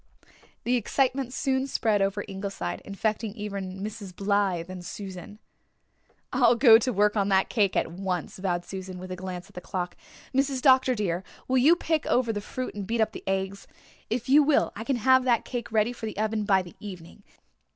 [0.63, 4.15] The excitement soon spread over Ingleside, infecting even Mrs.
[4.15, 5.37] Blythe and Susan.
[6.33, 9.53] "I'll go to work on that cake at once," vowed Susan, with a glance at
[9.53, 9.95] the clock.
[10.33, 10.59] "Mrs.
[10.59, 10.95] Dr.
[10.95, 13.67] dear, will you pick over the fruit and beat up the eggs?
[14.09, 17.21] If you will I can have that cake ready for the oven by the evening.